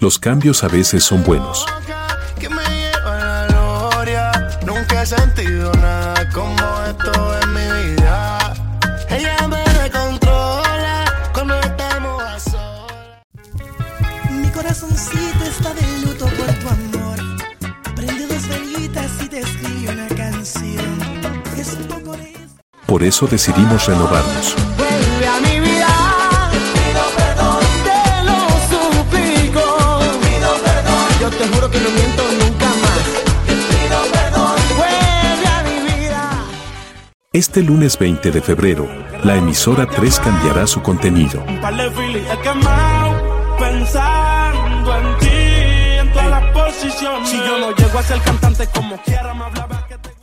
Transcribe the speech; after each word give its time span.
Los 0.00 0.18
cambios 0.20 0.62
a 0.62 0.68
veces 0.68 1.02
son 1.02 1.24
buenos. 1.24 1.66
Nunca 4.64 5.02
he 5.02 5.06
sentido 5.06 5.72
nada 5.80 6.28
como 6.30 6.54
esto 6.86 7.40
en 7.42 7.52
mi 7.52 7.94
vida. 7.94 8.54
Ella 9.08 9.48
me 9.48 9.90
controla 9.90 11.04
cuando 11.32 11.58
estamos 11.58 12.22
a 12.22 12.38
solas. 12.38 13.24
Mi 14.30 14.48
corazoncito 14.50 15.44
está 15.44 15.74
de 15.74 15.98
luto 16.06 16.26
por 16.26 16.46
tu 16.54 16.68
amor. 16.68 17.18
Prende 17.96 18.26
dos 18.26 18.48
velitas 18.48 19.10
y 19.24 19.28
te 19.28 19.40
escribe 19.40 19.92
una 19.92 20.08
canción. 20.08 20.98
Es 21.56 21.72
un 21.72 21.88
poco 21.88 22.16
de 22.16 22.36
Por 22.86 23.02
eso 23.02 23.26
decidimos 23.26 23.86
renovarnos. 23.86 24.54
Te 31.98 32.06
juro 32.06 32.06
que 32.06 32.06
no 32.06 32.22
miento 32.22 32.22
nunca 32.44 32.66
más. 32.82 33.04
Te 33.46 33.52
pido 33.52 33.98
perdón. 34.12 34.56
Vuelve 34.76 35.46
a 35.46 35.62
mi 35.64 35.76
vida. 35.92 36.44
Este 37.32 37.62
lunes 37.62 37.98
20 37.98 38.30
de 38.30 38.40
febrero, 38.40 38.88
la 39.24 39.36
emisora 39.36 39.86
3 39.86 40.20
cambiará 40.20 40.66
su 40.66 40.82
contenido. 40.82 41.42
Un 41.46 41.60
par 41.60 41.76
de 41.76 41.90
filis 41.90 42.24
he 42.30 42.38
quemado 42.40 43.56
pensando 43.58 44.96
en 44.96 45.18
ti, 45.18 45.28
en 46.00 46.12
todas 46.12 46.30
las 46.30 46.44
posiciones. 46.52 47.28
Si 47.28 47.36
yo 47.36 47.58
no 47.58 47.74
llego 47.74 47.98
a 47.98 48.02
ser 48.02 48.20
cantante 48.20 48.66
como 48.74 48.96
quiera, 49.02 49.34
me 49.34 49.44
hablaba. 49.44 49.87